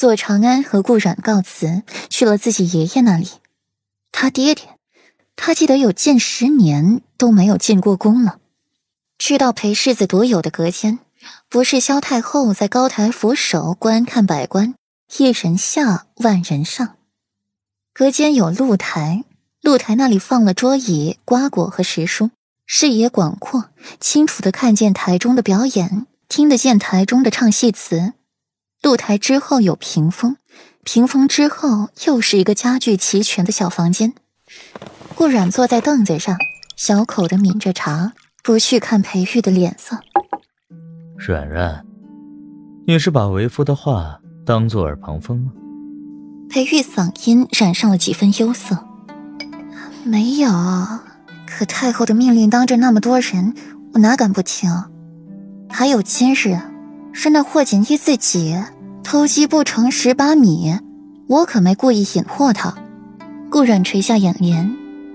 [0.00, 3.28] 左长安和顾阮告辞，去了自己爷爷那里。
[4.10, 4.64] 他爹爹，
[5.36, 8.38] 他记得有近十年都没有进过宫了。
[9.18, 11.00] 去到裴世子独有的隔间，
[11.50, 14.74] 不是萧太后在高台俯首观看百官，
[15.18, 16.96] 一人下万人上。
[17.92, 19.24] 隔间有露台，
[19.60, 22.30] 露台那里放了桌椅、瓜果和食书，
[22.64, 23.68] 视野广阔，
[24.00, 28.14] 清楚的看见台中的表演，听得见台中的唱戏词。
[28.82, 30.36] 露台之后有屏风，
[30.84, 34.14] 屏风之后又是一个家具齐全的小房间。
[35.14, 36.36] 顾阮坐在凳子上，
[36.76, 39.98] 小口的抿着茶，不去看裴玉的脸色。
[41.18, 41.84] 阮阮，
[42.86, 45.52] 你是把为夫的话当做耳旁风吗？
[46.48, 48.86] 裴玉嗓音染上了几分忧色。
[50.04, 50.50] 没有，
[51.46, 53.54] 可太后的命令当着那么多人，
[53.92, 54.70] 我哪敢不听？
[55.68, 56.58] 还有今日。
[57.12, 58.56] 是那霍锦衣自己
[59.02, 60.78] 偷鸡不成蚀把米，
[61.26, 62.74] 我可没故意引祸他。
[63.50, 64.74] 顾阮垂下眼帘，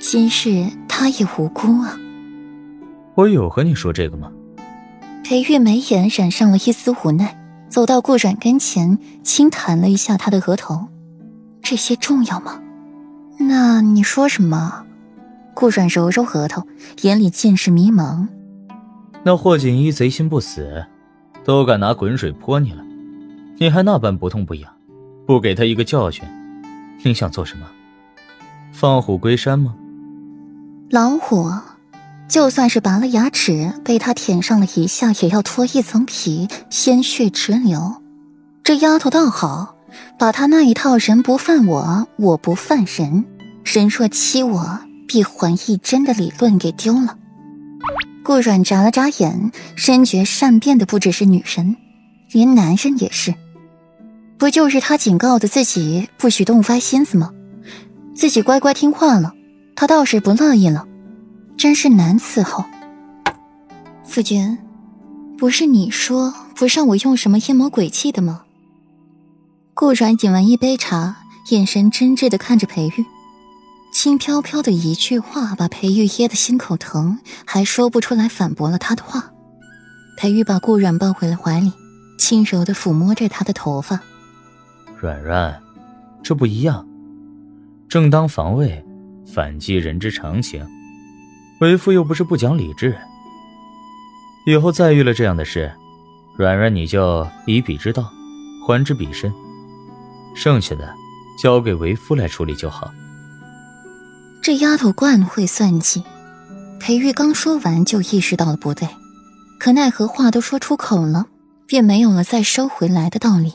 [0.00, 1.96] 今日他也无辜啊。
[3.14, 4.30] 我有和你说这个吗？
[5.22, 7.36] 裴玉眉眼染上了一丝无奈，
[7.68, 10.88] 走到顾阮跟前，轻弹了一下他的额头。
[11.62, 12.60] 这些重要吗？
[13.38, 14.84] 那你说什么？
[15.54, 16.64] 顾阮揉揉额头，
[17.02, 18.26] 眼里尽是迷茫。
[19.24, 20.84] 那霍锦衣贼心不死。
[21.46, 22.82] 都敢拿滚水泼你了，
[23.58, 24.68] 你还那般不痛不痒，
[25.24, 26.24] 不给他一个教训，
[27.04, 27.64] 你想做什么？
[28.72, 29.76] 放虎归山吗？
[30.90, 31.48] 老虎，
[32.28, 38.02] 就算是拔了牙齿，被他舔上了一下，也要脱一层皮，鲜血直流。
[38.64, 39.76] 这丫头倒好，
[40.18, 43.24] 把她那一套“人不犯我，我不犯人，
[43.62, 47.16] 人若欺我，必还一针”的理论给丢了。
[48.26, 51.76] 顾阮眨了眨眼，深觉善变的不只是女人，
[52.32, 53.32] 连男人也是。
[54.36, 57.30] 不就是他警告的自己不许动歪心思吗？
[58.16, 59.32] 自己乖乖听话了，
[59.76, 60.88] 他倒是不乐意了，
[61.56, 62.64] 真是难伺候。
[64.02, 64.58] 夫君，
[65.38, 68.42] 不是你说不让我用什么阴谋诡计的吗？
[69.72, 71.18] 顾阮饮完一杯茶，
[71.50, 73.04] 眼神真挚的看着裴玉。
[73.98, 79.32] 轻飘飘的一句话，把裴玉噎得心口疼，还说不出来反驳了他的话。
[80.18, 81.72] 裴玉把顾阮抱回了怀里，
[82.18, 83.98] 轻柔的抚摸着他的头发。
[85.00, 85.58] 软软，
[86.22, 86.86] 这不一样。
[87.88, 88.84] 正当防卫，
[89.32, 90.62] 反击人之常情。
[91.62, 92.94] 为父又不是不讲理智。
[94.46, 95.72] 以后再遇了这样的事，
[96.36, 98.12] 软软你就以彼之道，
[98.66, 99.32] 还之彼身。
[100.34, 100.86] 剩下的，
[101.42, 102.92] 交给为夫来处理就好。
[104.46, 106.04] 这丫头惯会算计，
[106.78, 108.88] 裴玉刚说完就意识到了不对，
[109.58, 111.26] 可奈何话都说出口了，
[111.66, 113.54] 便没有了再收回来的道理。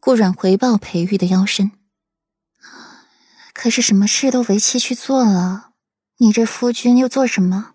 [0.00, 1.72] 顾阮回报裴玉的腰身，
[3.52, 5.72] 可是什么事都为妻去做了，
[6.16, 7.74] 你这夫君又做什么？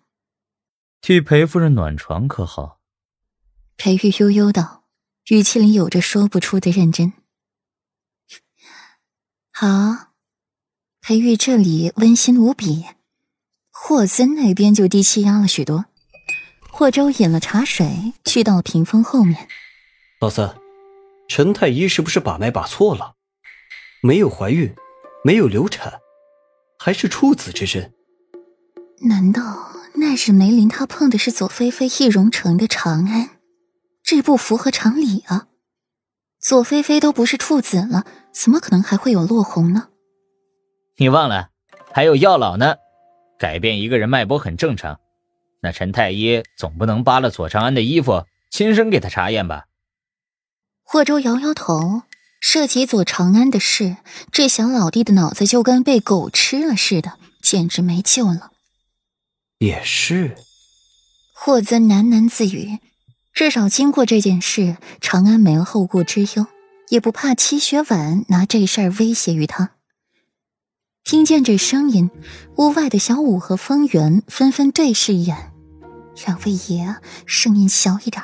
[1.01, 2.79] 替裴夫人暖床可好？
[3.77, 4.85] 裴玉悠悠道，
[5.27, 7.13] 语气里有着说不出的认真。
[9.53, 10.12] 好。
[11.05, 12.85] 裴玉这里温馨无比，
[13.69, 15.83] 霍森那边就低气压了许多。
[16.71, 19.49] 霍州饮了茶水，去到屏风后面。
[20.21, 20.55] 老三，
[21.27, 23.15] 陈太医是不是把脉把错了？
[24.01, 24.73] 没有怀孕，
[25.25, 25.99] 没有流产，
[26.79, 27.91] 还是处子之身？
[29.01, 33.31] 难道那日梅林他碰的是左菲菲易容成的长安？
[34.01, 35.47] 这不符合常理啊！
[36.39, 39.89] 左菲菲都不是处子了，怎么可能还会有落红呢？
[40.97, 41.49] 你忘了，
[41.91, 42.75] 还有药老呢。
[43.39, 44.99] 改变一个人脉搏很正常，
[45.61, 49.65] 那陈太医总不能扒了左长安的衣服，亲身给他查验吧？
[50.83, 52.03] 霍州摇摇头，
[52.39, 53.97] 涉及左长安的事，
[54.31, 58.51] 这小老弟的脑子就跟被狗吃了似的，简直没救了。
[59.57, 60.35] 也是。
[61.33, 62.79] 霍尊喃喃自语，
[63.33, 66.45] 至少经过这件事，长安没了后顾之忧，
[66.89, 69.71] 也不怕戚雪婉拿这事儿威胁于他。
[71.03, 72.09] 听见这声音，
[72.55, 75.51] 屋外的小五和方圆纷纷对视一眼。
[76.25, 76.95] 两位爷，
[77.25, 78.23] 声音小一点，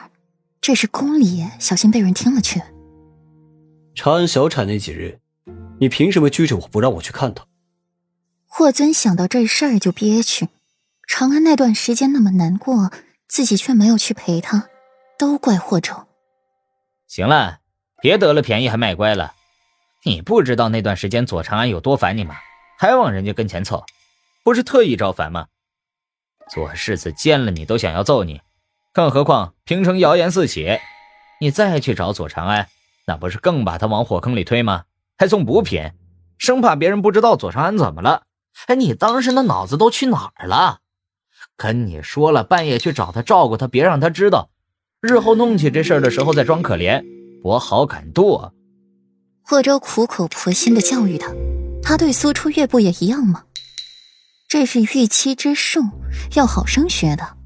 [0.61, 2.61] 这是宫里，小心被人听了去。
[3.93, 5.19] 长安小产那几日，
[5.79, 7.45] 你凭什么拘着我不让我去看他？
[8.47, 10.47] 霍尊想到这事儿就憋屈。
[11.05, 12.91] 长安那段时间那么难过，
[13.27, 14.69] 自己却没有去陪他，
[15.17, 15.93] 都怪霍州。
[17.07, 17.59] 行了，
[18.01, 19.33] 别得了便宜还卖乖了。
[20.05, 22.35] 你不知道那段时间左长安有多烦你吗？
[22.81, 23.83] 还往人家跟前凑，
[24.41, 25.47] 不是特意招烦吗？
[26.49, 28.39] 左世子见了你都想要揍你，
[28.93, 30.79] 更何况平城谣言四起，
[31.41, 32.69] 你再去找左长安，
[33.05, 34.85] 那不是更把他往火坑里推吗？
[35.17, 35.91] 还送补品，
[36.37, 38.23] 生怕别人不知道左长安怎么了。
[38.67, 40.79] 哎，你当时那脑子都去哪儿了？
[41.57, 44.51] 跟你说了，半夜去找他照顾他，别让他知道，
[45.01, 47.03] 日后弄起这事儿的时候再装可怜，
[47.41, 48.53] 博好感度。
[49.43, 51.33] 霍州苦口婆心的教育他，
[51.89, 53.45] 他对苏初月不也一样吗？
[54.47, 55.81] 这是预期之术，
[56.35, 57.38] 要好生学的。